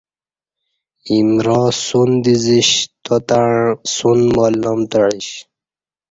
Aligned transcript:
ایمرا 1.09 1.61
سون 1.85 2.09
دزیش 2.23 2.69
تاتہ 3.03 3.41
سون 3.93 4.19
ما 4.33 4.45
ل 4.51 4.53
نام 4.63 4.79
تعیش 4.91 5.27